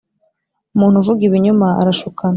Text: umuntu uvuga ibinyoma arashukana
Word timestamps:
umuntu 0.75 0.95
uvuga 1.01 1.21
ibinyoma 1.27 1.67
arashukana 1.81 2.29